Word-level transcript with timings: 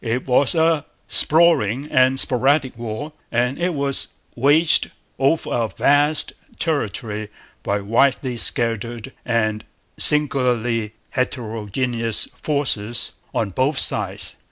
It 0.03 0.27
was 0.27 0.55
a 0.55 0.85
sprawling 1.07 1.85
and 1.91 2.19
sporadic 2.19 2.75
war; 2.75 3.13
and 3.31 3.59
it 3.59 3.75
was 3.75 4.07
waged 4.35 4.89
over 5.19 5.53
a 5.53 5.67
vast 5.67 6.33
territory 6.57 7.29
by 7.61 7.81
widely 7.81 8.35
scattered 8.37 9.13
and 9.23 9.63
singularly 9.99 10.93
heterogeneous 11.11 12.25
forces 12.33 13.11
on 13.31 13.51
both 13.51 13.77
sides. 13.77 14.37